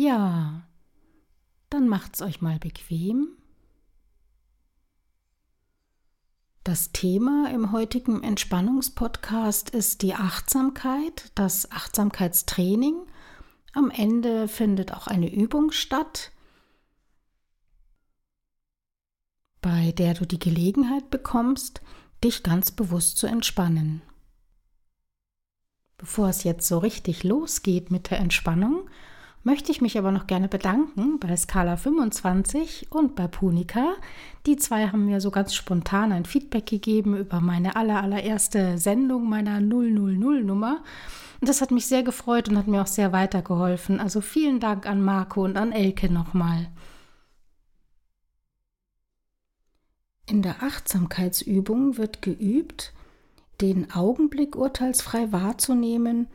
[0.00, 0.62] Ja,
[1.70, 3.36] dann macht's euch mal bequem.
[6.62, 12.94] Das Thema im heutigen Entspannungspodcast ist die Achtsamkeit, das Achtsamkeitstraining.
[13.72, 16.30] Am Ende findet auch eine Übung statt,
[19.60, 21.80] bei der du die Gelegenheit bekommst,
[22.22, 24.02] dich ganz bewusst zu entspannen.
[25.96, 28.88] Bevor es jetzt so richtig losgeht mit der Entspannung,
[29.48, 33.94] möchte ich mich aber noch gerne bedanken bei Scala 25 und bei Punika.
[34.44, 39.26] Die zwei haben mir so ganz spontan ein Feedback gegeben über meine aller, allererste Sendung
[39.26, 40.82] meiner 000-Nummer.
[41.40, 44.00] Und das hat mich sehr gefreut und hat mir auch sehr weitergeholfen.
[44.00, 46.68] Also vielen Dank an Marco und an Elke nochmal.
[50.26, 52.92] In der Achtsamkeitsübung wird geübt,
[53.62, 56.26] den Augenblick urteilsfrei wahrzunehmen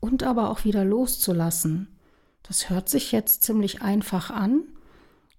[0.00, 1.88] und aber auch wieder loszulassen.
[2.48, 4.62] Das hört sich jetzt ziemlich einfach an,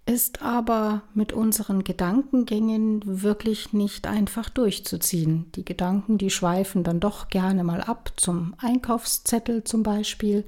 [0.05, 5.52] ist aber mit unseren Gedankengängen wirklich nicht einfach durchzuziehen.
[5.55, 10.45] Die Gedanken, die schweifen dann doch gerne mal ab zum Einkaufszettel zum Beispiel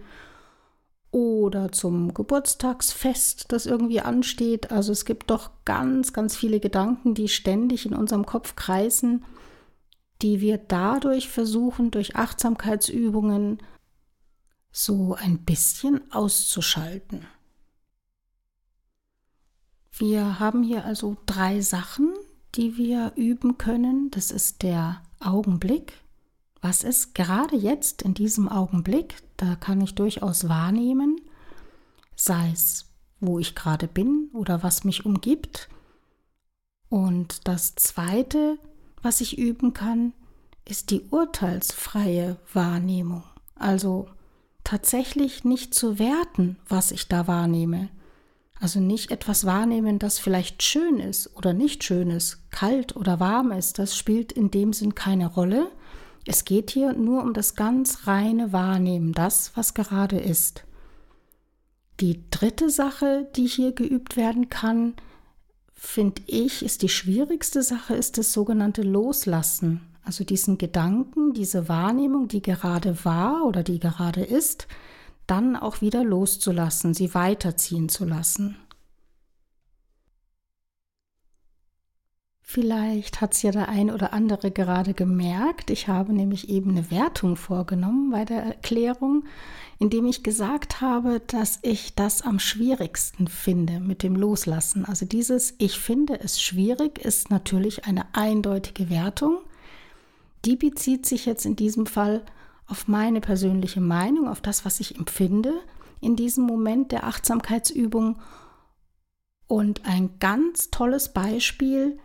[1.09, 4.71] oder zum Geburtstagsfest, das irgendwie ansteht.
[4.71, 9.25] Also es gibt doch ganz, ganz viele Gedanken, die ständig in unserem Kopf kreisen,
[10.21, 13.57] die wir dadurch versuchen, durch Achtsamkeitsübungen
[14.71, 17.25] so ein bisschen auszuschalten.
[19.91, 22.13] Wir haben hier also drei Sachen,
[22.55, 24.09] die wir üben können.
[24.11, 25.93] Das ist der Augenblick.
[26.61, 29.15] Was ist gerade jetzt in diesem Augenblick?
[29.37, 31.19] Da kann ich durchaus wahrnehmen,
[32.15, 32.85] sei es,
[33.19, 35.69] wo ich gerade bin oder was mich umgibt.
[36.89, 38.59] Und das Zweite,
[39.01, 40.13] was ich üben kann,
[40.65, 43.23] ist die urteilsfreie Wahrnehmung.
[43.55, 44.07] Also
[44.71, 47.89] tatsächlich nicht zu werten, was ich da wahrnehme.
[48.57, 53.51] Also nicht etwas wahrnehmen, das vielleicht schön ist oder nicht schön ist, kalt oder warm
[53.51, 55.69] ist, das spielt in dem Sinn keine Rolle,
[56.25, 60.63] es geht hier nur um das ganz reine Wahrnehmen, das, was gerade ist.
[61.99, 64.93] Die dritte Sache, die hier geübt werden kann,
[65.73, 69.90] finde ich, ist die schwierigste Sache, ist das sogenannte Loslassen.
[70.03, 74.67] Also diesen Gedanken, diese Wahrnehmung, die gerade war oder die gerade ist,
[75.27, 78.57] dann auch wieder loszulassen, sie weiterziehen zu lassen.
[82.51, 85.69] Vielleicht hat es ja der ein oder andere gerade gemerkt.
[85.69, 89.23] Ich habe nämlich eben eine Wertung vorgenommen bei der Erklärung,
[89.79, 94.83] indem ich gesagt habe, dass ich das am schwierigsten finde mit dem Loslassen.
[94.83, 99.37] Also dieses Ich finde es schwierig ist natürlich eine eindeutige Wertung.
[100.45, 102.23] Die bezieht sich jetzt in diesem Fall
[102.65, 105.53] auf meine persönliche Meinung, auf das, was ich empfinde
[105.99, 108.19] in diesem Moment der Achtsamkeitsübung.
[109.47, 111.99] Und ein ganz tolles Beispiel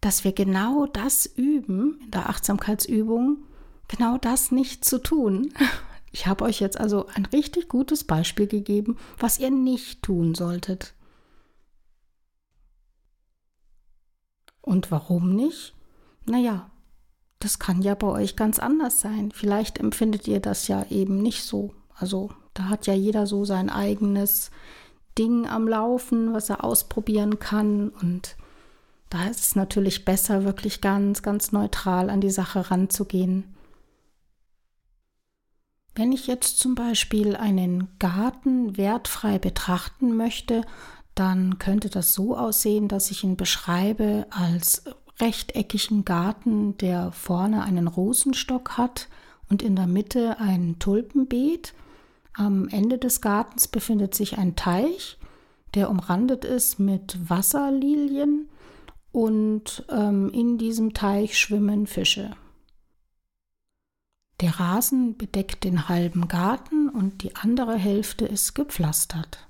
[0.00, 3.44] dass wir genau das üben in der Achtsamkeitsübung,
[3.88, 5.52] genau das nicht zu tun.
[6.12, 10.92] Ich habe euch jetzt also ein richtig gutes Beispiel gegeben, was ihr nicht tun solltet.
[14.60, 15.72] Und warum nicht?
[16.26, 16.68] Naja,
[17.40, 19.32] das kann ja bei euch ganz anders sein.
[19.34, 21.74] Vielleicht empfindet ihr das ja eben nicht so.
[21.94, 24.50] Also da hat ja jeder so sein eigenes
[25.18, 27.88] Ding am Laufen, was er ausprobieren kann.
[27.88, 28.36] Und
[29.08, 33.44] da ist es natürlich besser, wirklich ganz, ganz neutral an die Sache ranzugehen.
[35.94, 40.62] Wenn ich jetzt zum Beispiel einen Garten wertfrei betrachten möchte,
[41.14, 44.84] dann könnte das so aussehen, dass ich ihn beschreibe als
[45.20, 49.08] rechteckigen Garten, der vorne einen Rosenstock hat
[49.48, 51.74] und in der Mitte ein Tulpenbeet.
[52.34, 55.18] Am Ende des Gartens befindet sich ein Teich,
[55.74, 58.48] der umrandet ist mit Wasserlilien
[59.12, 62.30] und ähm, in diesem Teich schwimmen Fische.
[64.40, 69.46] Der Rasen bedeckt den halben Garten und die andere Hälfte ist gepflastert.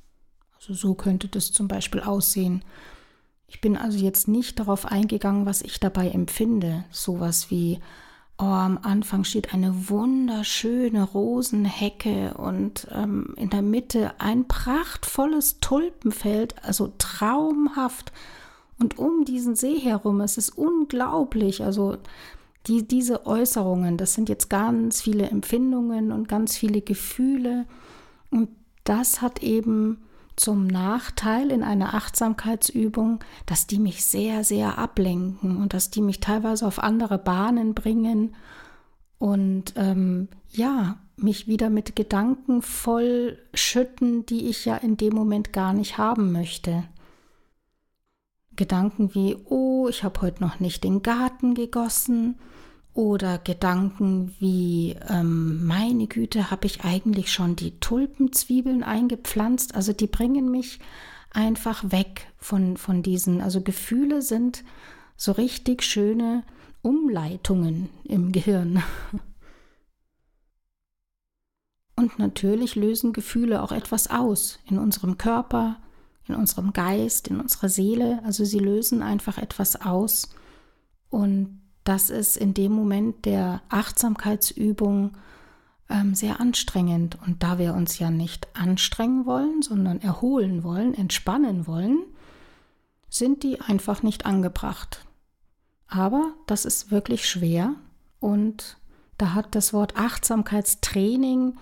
[0.56, 2.64] Also so könnte das zum Beispiel aussehen.
[3.50, 6.84] Ich bin also jetzt nicht darauf eingegangen, was ich dabei empfinde.
[6.92, 7.80] Sowas wie,
[8.38, 16.54] oh, am Anfang steht eine wunderschöne Rosenhecke und ähm, in der Mitte ein prachtvolles Tulpenfeld,
[16.64, 18.12] also traumhaft.
[18.78, 21.64] Und um diesen See herum, es ist unglaublich.
[21.64, 21.98] Also
[22.68, 27.66] die, diese Äußerungen, das sind jetzt ganz viele Empfindungen und ganz viele Gefühle.
[28.30, 28.48] Und
[28.84, 29.98] das hat eben
[30.40, 36.20] zum Nachteil in einer Achtsamkeitsübung, dass die mich sehr, sehr ablenken und dass die mich
[36.20, 38.34] teilweise auf andere Bahnen bringen
[39.18, 45.52] Und ähm, ja, mich wieder mit Gedanken voll schütten, die ich ja in dem Moment
[45.52, 46.84] gar nicht haben möchte.
[48.56, 52.38] Gedanken wie, oh, ich habe heute noch nicht den Garten gegossen.
[52.92, 59.74] Oder Gedanken wie, ähm, meine Güte, habe ich eigentlich schon die Tulpenzwiebeln eingepflanzt?
[59.74, 60.80] Also die bringen mich
[61.30, 64.64] einfach weg von, von diesen, also Gefühle sind
[65.16, 66.42] so richtig schöne
[66.82, 68.82] Umleitungen im Gehirn.
[71.94, 75.76] Und natürlich lösen Gefühle auch etwas aus in unserem Körper,
[76.26, 78.22] in unserem Geist, in unserer Seele.
[78.24, 80.34] Also sie lösen einfach etwas aus.
[81.10, 81.60] Und
[81.90, 85.16] das ist in dem Moment der Achtsamkeitsübung
[85.88, 87.18] ähm, sehr anstrengend.
[87.26, 91.98] Und da wir uns ja nicht anstrengen wollen, sondern erholen wollen, entspannen wollen,
[93.08, 95.04] sind die einfach nicht angebracht.
[95.88, 97.74] Aber das ist wirklich schwer
[98.20, 98.76] und
[99.18, 101.56] da hat das Wort Achtsamkeitstraining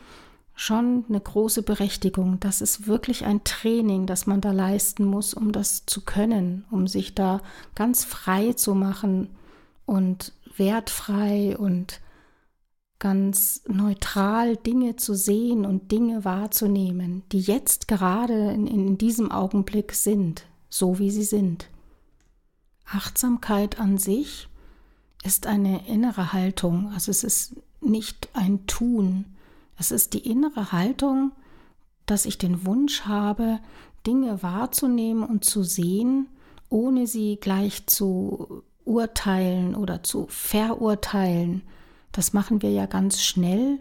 [0.55, 2.39] schon eine große Berechtigung.
[2.39, 6.87] Das ist wirklich ein Training, das man da leisten muss, um das zu können, um
[6.87, 7.41] sich da
[7.75, 9.31] ganz frei zu machen
[9.89, 12.01] und wertfrei und
[12.99, 19.95] ganz neutral Dinge zu sehen und Dinge wahrzunehmen, die jetzt gerade in, in diesem Augenblick
[19.95, 21.71] sind, so wie sie sind.
[22.85, 24.49] Achtsamkeit an sich
[25.25, 29.25] ist eine innere Haltung, also es ist nicht ein Tun,
[29.79, 31.33] es ist die innere Haltung,
[32.05, 33.61] dass ich den Wunsch habe,
[34.07, 36.29] Dinge wahrzunehmen und zu sehen,
[36.69, 41.63] ohne sie gleich zu urteilen oder zu verurteilen.
[42.13, 43.79] Das machen wir ja ganz schnell,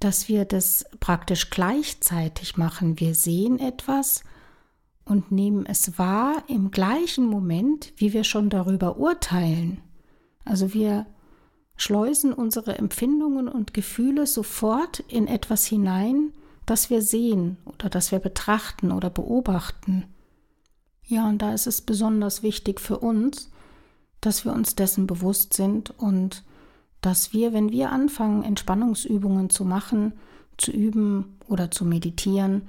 [0.00, 3.00] dass wir das praktisch gleichzeitig machen.
[3.00, 4.22] Wir sehen etwas
[5.04, 9.80] und nehmen es wahr im gleichen Moment, wie wir schon darüber urteilen.
[10.44, 11.06] Also wir
[11.76, 16.32] schleusen unsere Empfindungen und Gefühle sofort in etwas hinein,
[16.66, 20.04] das wir sehen oder das wir betrachten oder beobachten.
[21.06, 23.50] Ja, und da ist es besonders wichtig für uns,
[24.26, 26.44] dass wir uns dessen bewusst sind und
[27.00, 30.14] dass wir, wenn wir anfangen, Entspannungsübungen zu machen,
[30.56, 32.62] zu üben oder zu meditieren,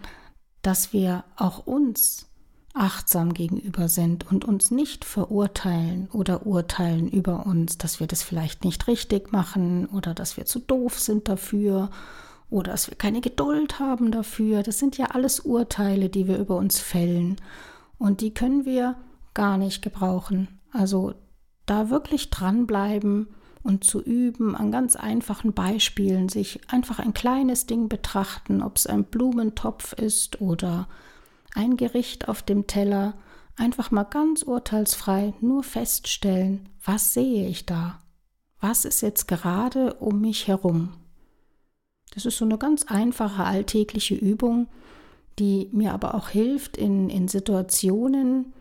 [0.62, 2.28] dass wir auch uns
[2.74, 8.66] achtsam gegenüber sind und uns nicht verurteilen oder urteilen über uns, dass wir das vielleicht
[8.66, 11.90] nicht richtig machen oder dass wir zu doof sind dafür
[12.50, 14.62] oder dass wir keine Geduld haben dafür.
[14.62, 17.38] Das sind ja alles Urteile, die wir über uns fällen
[17.98, 18.98] und die können wir
[19.34, 20.60] gar nicht gebrauchen.
[20.72, 21.13] Also
[21.65, 23.27] da wirklich dranbleiben
[23.63, 28.85] und zu üben, an ganz einfachen Beispielen, sich einfach ein kleines Ding betrachten, ob es
[28.85, 30.88] ein Blumentopf ist oder
[31.56, 33.15] ein Gericht auf dem Teller,
[33.56, 38.01] einfach mal ganz urteilsfrei nur feststellen, was sehe ich da?
[38.59, 40.94] Was ist jetzt gerade um mich herum?
[42.13, 44.67] Das ist so eine ganz einfache alltägliche Übung,
[45.39, 48.53] die mir aber auch hilft in, in Situationen,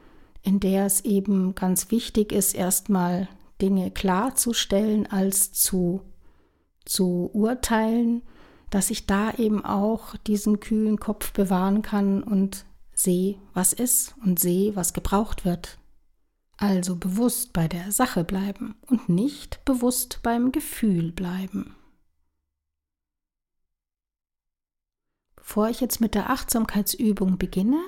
[0.44, 3.28] in der es eben ganz wichtig ist, erstmal
[3.60, 6.02] Dinge klarzustellen als zu,
[6.84, 8.22] zu urteilen,
[8.68, 14.38] dass ich da eben auch diesen kühlen Kopf bewahren kann und sehe, was ist und
[14.38, 15.78] sehe, was gebraucht wird.
[16.58, 21.74] Also bewusst bei der Sache bleiben und nicht bewusst beim Gefühl bleiben.
[25.36, 27.80] Bevor ich jetzt mit der Achtsamkeitsübung beginne,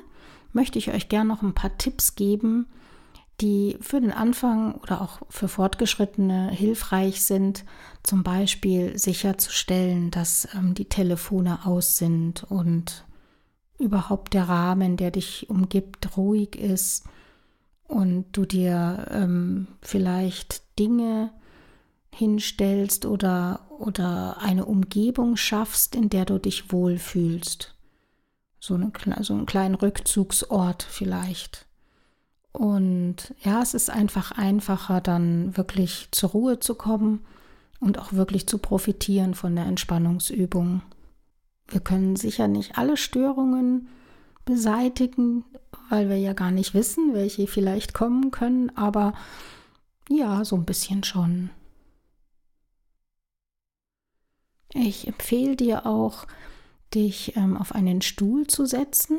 [0.56, 2.66] möchte ich euch gerne noch ein paar Tipps geben,
[3.40, 7.64] die für den Anfang oder auch für Fortgeschrittene hilfreich sind,
[8.02, 13.04] zum Beispiel sicherzustellen, dass ähm, die Telefone aus sind und
[13.78, 17.04] überhaupt der Rahmen, der dich umgibt, ruhig ist
[17.86, 21.30] und du dir ähm, vielleicht Dinge
[22.14, 27.75] hinstellst oder, oder eine Umgebung schaffst, in der du dich wohlfühlst.
[28.58, 31.66] So, eine, so einen kleinen Rückzugsort vielleicht.
[32.52, 37.24] Und ja, es ist einfach einfacher, dann wirklich zur Ruhe zu kommen
[37.80, 40.82] und auch wirklich zu profitieren von der Entspannungsübung.
[41.68, 43.88] Wir können sicher nicht alle Störungen
[44.46, 45.44] beseitigen,
[45.90, 49.12] weil wir ja gar nicht wissen, welche vielleicht kommen können, aber
[50.08, 51.50] ja, so ein bisschen schon.
[54.72, 56.26] Ich empfehle dir auch,
[56.94, 59.18] dich ähm, auf einen Stuhl zu setzen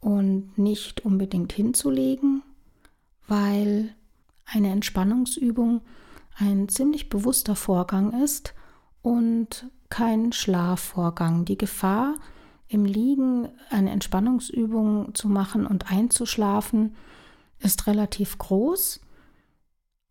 [0.00, 2.42] und nicht unbedingt hinzulegen,
[3.26, 3.94] weil
[4.44, 5.82] eine Entspannungsübung
[6.38, 8.54] ein ziemlich bewusster Vorgang ist
[9.02, 11.44] und kein Schlafvorgang.
[11.44, 12.14] Die Gefahr,
[12.68, 16.96] im Liegen eine Entspannungsübung zu machen und einzuschlafen,
[17.60, 19.00] ist relativ groß,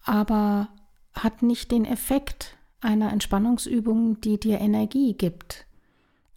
[0.03, 0.69] aber
[1.13, 5.64] hat nicht den Effekt einer Entspannungsübung, die dir Energie gibt.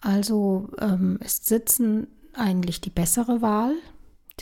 [0.00, 3.74] Also ähm, ist Sitzen eigentlich die bessere Wahl.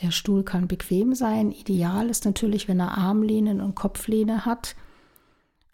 [0.02, 1.50] Der Stuhl kann bequem sein.
[1.50, 4.76] Ideal ist natürlich, wenn er Armlehnen und Kopflehne hat.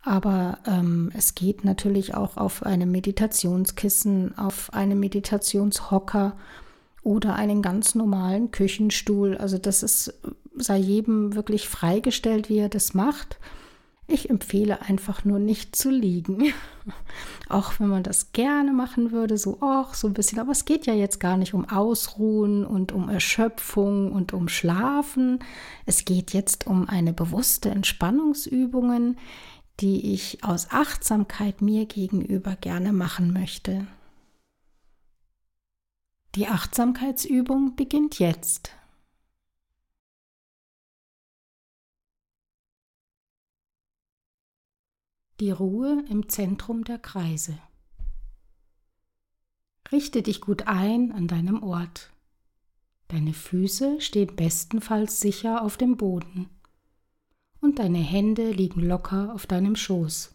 [0.03, 6.37] Aber ähm, es geht natürlich auch auf einem Meditationskissen, auf einem Meditationshocker
[7.03, 9.37] oder einen ganz normalen Küchenstuhl.
[9.37, 10.15] Also das ist,
[10.55, 13.39] sei jedem wirklich freigestellt, wie er das macht.
[14.09, 16.53] Ich empfehle einfach nur nicht zu liegen.
[17.49, 20.39] auch wenn man das gerne machen würde, so auch so ein bisschen.
[20.39, 25.39] Aber es geht ja jetzt gar nicht um Ausruhen und um Erschöpfung und um Schlafen.
[25.87, 29.19] Es geht jetzt um eine bewusste Entspannungsübungen,
[29.81, 33.87] die ich aus Achtsamkeit mir gegenüber gerne machen möchte.
[36.35, 38.73] Die Achtsamkeitsübung beginnt jetzt.
[45.43, 47.59] Die Ruhe im Zentrum der Kreise.
[49.91, 52.13] Richte dich gut ein an deinem Ort.
[53.09, 56.49] Deine Füße stehen bestenfalls sicher auf dem Boden
[57.61, 60.33] und deine Hände liegen locker auf deinem Schoß.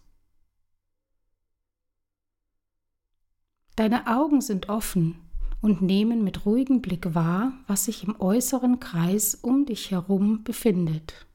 [3.78, 5.16] Deine Augen sind offen
[5.62, 11.27] und nehmen mit ruhigem Blick wahr, was sich im äußeren Kreis um dich herum befindet.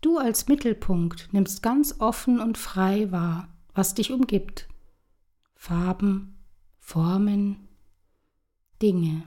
[0.00, 4.68] Du als Mittelpunkt nimmst ganz offen und frei wahr, was dich umgibt.
[5.54, 6.38] Farben,
[6.78, 7.68] Formen,
[8.80, 9.22] Dinge.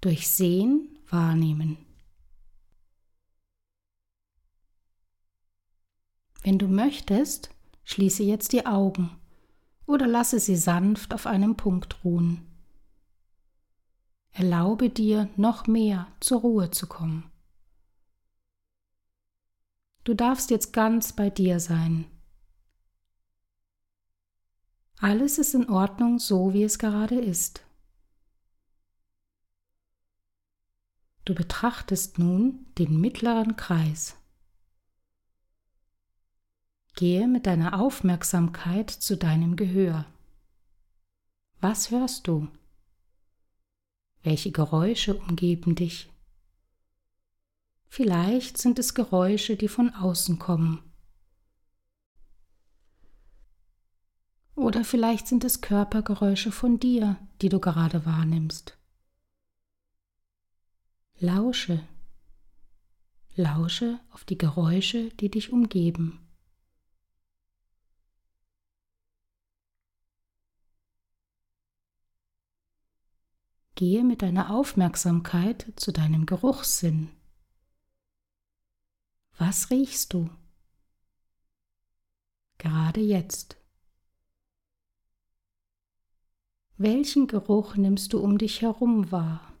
[0.00, 1.76] Durch Sehen wahrnehmen.
[6.42, 7.50] Wenn du möchtest,
[7.84, 9.10] schließe jetzt die Augen
[9.86, 12.46] oder lasse sie sanft auf einem Punkt ruhen.
[14.32, 17.31] Erlaube dir, noch mehr zur Ruhe zu kommen.
[20.04, 22.06] Du darfst jetzt ganz bei dir sein.
[24.98, 27.64] Alles ist in Ordnung, so wie es gerade ist.
[31.24, 34.16] Du betrachtest nun den mittleren Kreis.
[36.94, 40.04] Gehe mit deiner Aufmerksamkeit zu deinem Gehör.
[41.60, 42.48] Was hörst du?
[44.22, 46.11] Welche Geräusche umgeben dich?
[47.94, 50.80] Vielleicht sind es Geräusche, die von außen kommen.
[54.54, 58.78] Oder vielleicht sind es Körpergeräusche von dir, die du gerade wahrnimmst.
[61.18, 61.86] Lausche.
[63.34, 66.18] Lausche auf die Geräusche, die dich umgeben.
[73.74, 77.10] Gehe mit deiner Aufmerksamkeit zu deinem Geruchssinn.
[79.38, 80.30] Was riechst du?
[82.58, 83.56] Gerade jetzt.
[86.76, 89.52] Welchen Geruch nimmst du um dich herum wahr?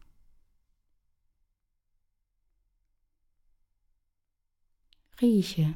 [5.20, 5.74] Rieche.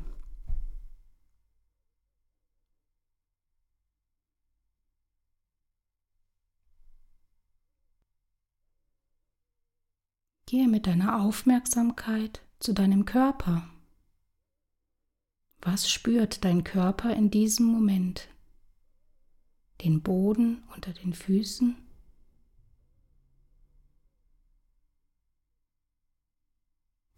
[10.47, 13.69] Gehe mit deiner Aufmerksamkeit zu deinem Körper.
[15.67, 18.29] Was spürt dein Körper in diesem Moment?
[19.83, 21.77] Den Boden unter den Füßen?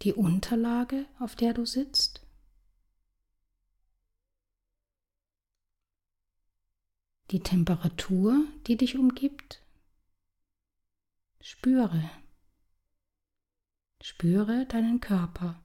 [0.00, 2.26] Die Unterlage, auf der du sitzt?
[7.31, 9.62] Die Temperatur, die dich umgibt?
[11.43, 12.11] Spüre.
[14.00, 15.62] Spüre deinen Körper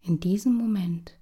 [0.00, 1.16] in diesem Moment.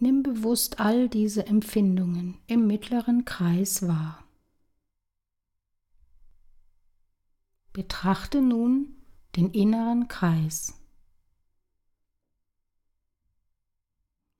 [0.00, 4.24] Nimm bewusst all diese Empfindungen im mittleren Kreis wahr.
[7.72, 8.96] Betrachte nun
[9.34, 10.74] den inneren Kreis.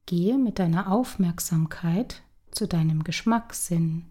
[0.07, 4.07] Gehe mit deiner Aufmerksamkeit zu deinem Geschmackssinn.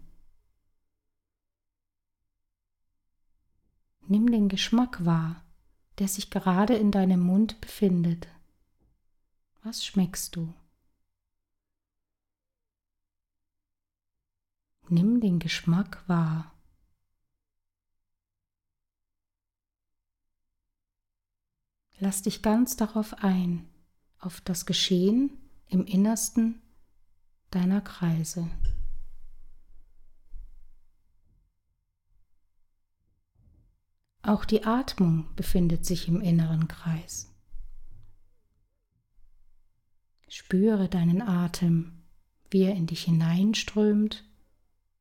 [4.06, 5.44] Nimm den Geschmack wahr,
[6.00, 8.27] der sich gerade in deinem Mund befindet.
[9.63, 10.54] Was schmeckst du?
[14.89, 16.53] Nimm den Geschmack wahr.
[22.00, 23.67] Lass dich ganz darauf ein,
[24.20, 25.32] auf das Geschehen
[25.67, 26.62] im Innersten
[27.50, 28.50] deiner Kreise.
[34.22, 37.34] Auch die Atmung befindet sich im inneren Kreis.
[40.27, 42.03] Spüre deinen Atem,
[42.51, 44.26] wie er in dich hineinströmt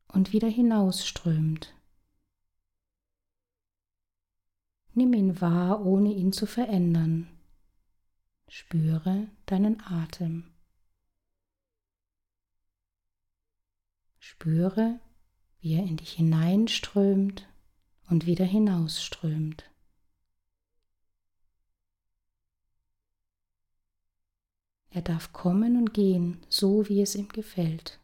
[0.08, 1.74] und wieder hinausströmt.
[4.94, 7.28] Nimm ihn wahr, ohne ihn zu verändern.
[8.48, 10.54] Spüre deinen Atem.
[14.18, 15.00] Spüre,
[15.60, 17.48] wie er in dich hineinströmt
[18.08, 19.70] und wieder hinausströmt.
[24.88, 28.00] Er darf kommen und gehen, so wie es ihm gefällt.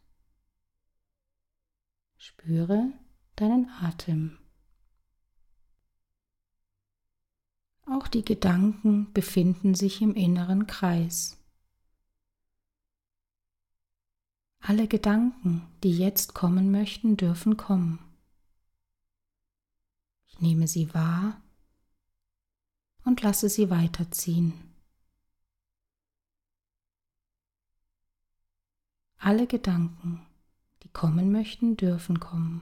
[2.25, 2.93] Spüre
[3.35, 4.37] deinen Atem.
[7.85, 11.37] Auch die Gedanken befinden sich im inneren Kreis.
[14.59, 17.99] Alle Gedanken, die jetzt kommen möchten, dürfen kommen.
[20.27, 21.41] Ich nehme sie wahr
[23.03, 24.53] und lasse sie weiterziehen.
[29.17, 30.25] Alle Gedanken,
[30.93, 32.61] kommen möchten, dürfen kommen.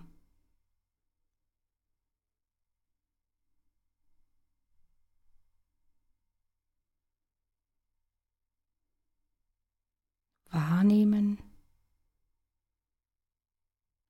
[10.52, 11.38] wahrnehmen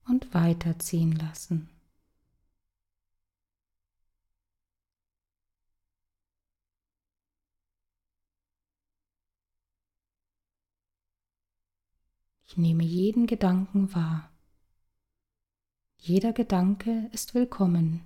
[0.07, 1.69] und weiterziehen lassen.
[12.51, 14.29] Ich nehme jeden Gedanken wahr.
[15.95, 18.01] Jeder Gedanke ist willkommen.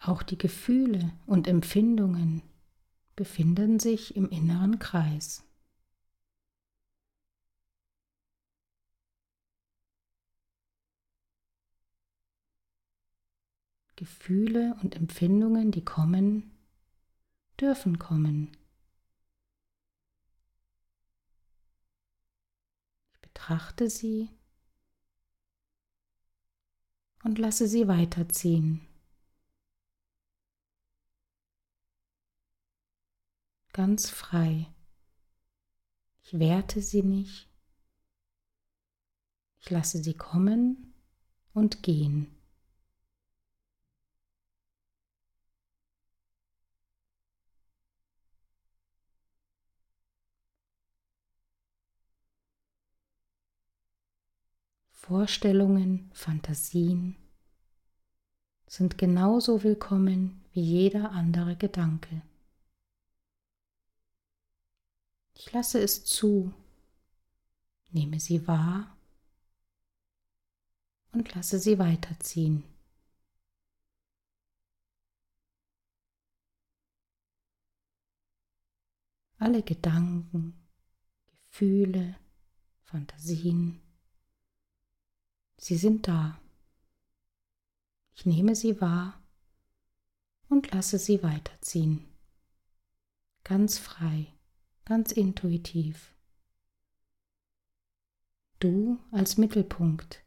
[0.00, 2.42] Auch die Gefühle und Empfindungen
[3.14, 5.45] befinden sich im inneren Kreis.
[13.96, 16.50] Gefühle und Empfindungen, die kommen,
[17.58, 18.56] dürfen kommen.
[23.12, 24.28] Ich betrachte sie
[27.24, 28.86] und lasse sie weiterziehen.
[33.76, 34.72] ganz frei.
[36.22, 37.46] Ich werte sie nicht.
[39.60, 40.94] Ich lasse sie kommen
[41.52, 42.35] und gehen.
[55.06, 57.14] Vorstellungen, Fantasien
[58.66, 62.22] sind genauso willkommen wie jeder andere Gedanke.
[65.34, 66.52] Ich lasse es zu,
[67.90, 68.96] nehme sie wahr
[71.12, 72.64] und lasse sie weiterziehen.
[79.38, 80.66] Alle Gedanken,
[81.44, 82.16] Gefühle,
[82.82, 83.85] Fantasien,
[85.58, 86.40] sie sind da.
[88.14, 89.22] Ich nehme sie wahr
[90.48, 92.04] und lasse sie weiterziehen.
[93.44, 94.32] Ganz frei
[94.86, 96.14] ganz intuitiv.
[98.60, 100.24] Du als Mittelpunkt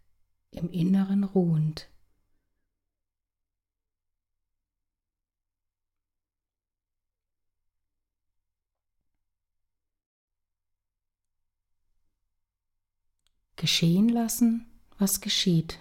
[0.52, 1.90] im Inneren ruhend.
[13.56, 14.66] Geschehen lassen,
[15.00, 15.80] was geschieht.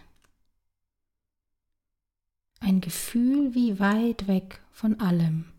[2.61, 5.53] Ein Gefühl wie weit weg von allem.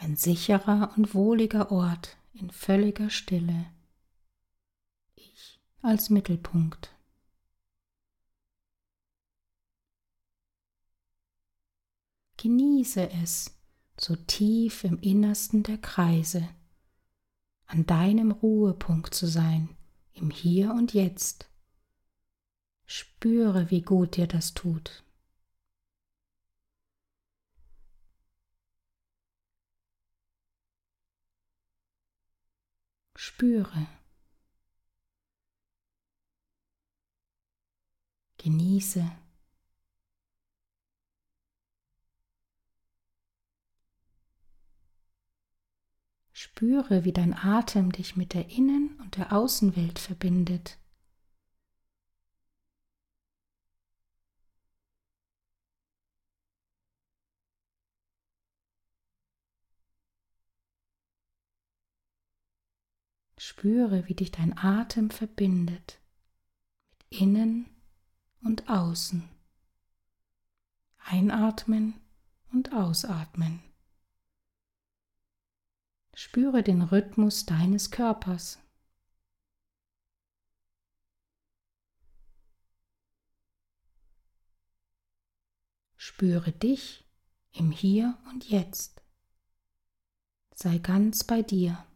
[0.00, 3.66] ein sicherer und wohliger Ort in völliger Stille.
[5.14, 6.94] Ich als Mittelpunkt.
[12.38, 13.54] Genieße es,
[13.98, 16.48] so tief im Innersten der Kreise,
[17.66, 19.68] an deinem Ruhepunkt zu sein,
[20.14, 21.48] im Hier und Jetzt.
[22.86, 25.04] Spüre, wie gut dir das tut.
[33.16, 33.86] Spüre.
[38.38, 39.19] Genieße.
[46.42, 50.78] Spüre, wie dein Atem dich mit der Innen- und der Außenwelt verbindet.
[63.36, 66.00] Spüre, wie dich dein Atem verbindet
[66.90, 67.66] mit Innen
[68.42, 69.28] und Außen.
[71.04, 72.00] Einatmen
[72.50, 73.69] und Ausatmen.
[76.14, 78.58] Spüre den Rhythmus deines Körpers.
[85.96, 87.04] Spüre dich
[87.52, 89.02] im Hier und Jetzt.
[90.54, 91.86] Sei ganz bei dir.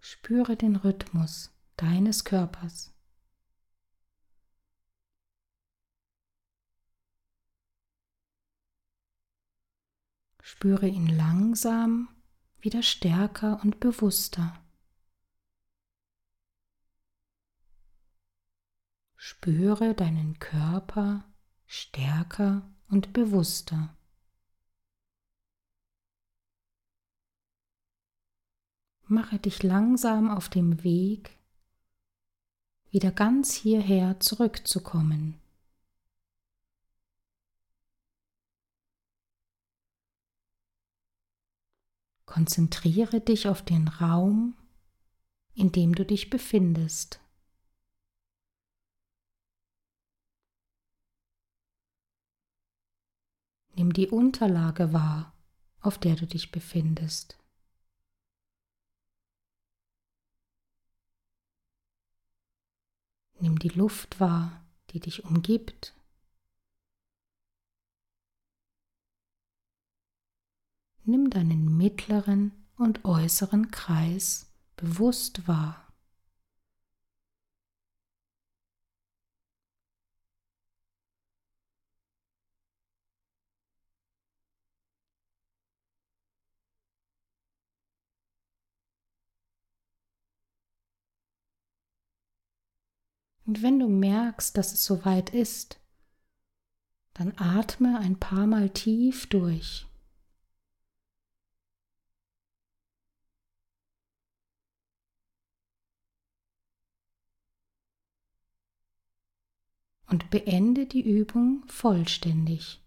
[0.00, 2.92] Spüre den Rhythmus deines Körpers.
[10.62, 12.08] Spüre ihn langsam
[12.60, 14.64] wieder stärker und bewusster.
[19.16, 21.24] Spüre deinen Körper
[21.66, 23.96] stärker und bewusster.
[29.08, 31.40] Mache dich langsam auf dem Weg,
[32.88, 35.41] wieder ganz hierher zurückzukommen.
[42.26, 44.56] Konzentriere dich auf den Raum,
[45.54, 47.20] in dem du dich befindest.
[53.74, 55.32] Nimm die Unterlage wahr,
[55.80, 57.38] auf der du dich befindest.
[63.40, 65.94] Nimm die Luft wahr, die dich umgibt.
[71.04, 75.82] Nimm deinen mittleren und äußeren Kreis bewusst wahr.
[93.44, 95.78] Und wenn du merkst, dass es soweit ist,
[97.14, 99.86] dann atme ein paar Mal tief durch.
[110.12, 112.82] Und beende die Übung vollständig,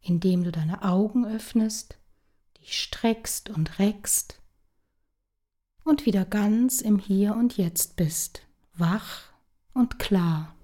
[0.00, 1.98] indem du deine Augen öffnest,
[2.58, 4.42] dich streckst und reckst
[5.84, 9.32] und wieder ganz im Hier und Jetzt bist wach
[9.72, 10.56] und klar.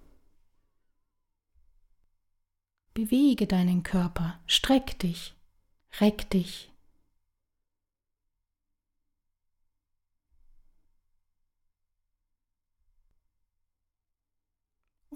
[2.93, 5.37] Bewege deinen Körper, streck dich,
[6.01, 6.73] reck dich.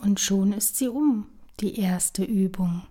[0.01, 1.27] Und schon ist sie um,
[1.61, 2.83] die erste Übung.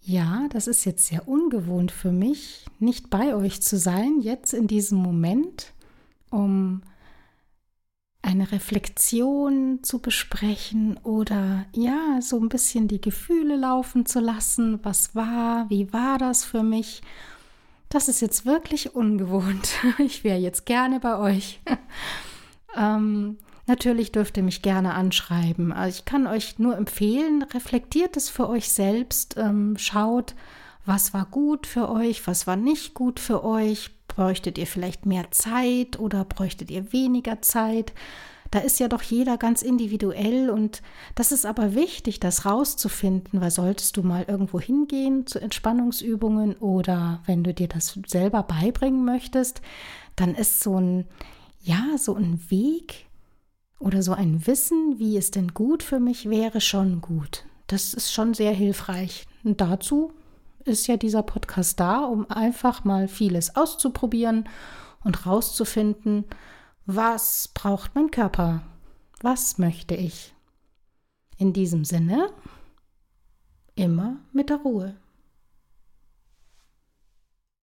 [0.00, 4.66] Ja, das ist jetzt sehr ungewohnt für mich, nicht bei euch zu sein, jetzt in
[4.66, 5.74] diesem Moment,
[6.30, 6.82] um
[8.22, 14.80] eine Reflexion zu besprechen oder ja, so ein bisschen die Gefühle laufen zu lassen.
[14.82, 17.02] Was war, wie war das für mich?
[17.88, 19.70] Das ist jetzt wirklich ungewohnt.
[19.98, 21.60] Ich wäre jetzt gerne bei euch.
[22.76, 25.72] ähm, natürlich dürft ihr mich gerne anschreiben.
[25.72, 30.34] Also ich kann euch nur empfehlen, reflektiert es für euch selbst, ähm, schaut,
[30.84, 35.30] was war gut für euch, was war nicht gut für euch, Bräuchtet ihr vielleicht mehr
[35.30, 37.92] Zeit oder bräuchtet ihr weniger Zeit?
[38.50, 40.82] Da ist ja doch jeder ganz individuell und
[41.14, 47.22] das ist aber wichtig, das rauszufinden, weil solltest du mal irgendwo hingehen zu Entspannungsübungen oder
[47.26, 49.60] wenn du dir das selber beibringen möchtest,
[50.16, 51.04] dann ist so ein,
[51.60, 53.06] ja, so ein Weg
[53.78, 57.44] oder so ein Wissen, wie es denn gut für mich wäre, schon gut.
[57.68, 59.26] Das ist schon sehr hilfreich.
[59.44, 60.12] Und dazu
[60.64, 64.48] ist ja dieser Podcast da, um einfach mal vieles auszuprobieren
[65.04, 66.24] und rauszufinden,
[66.86, 68.62] was braucht mein Körper?
[69.20, 70.34] Was möchte ich?
[71.36, 72.30] In diesem Sinne,
[73.74, 74.96] immer mit der Ruhe.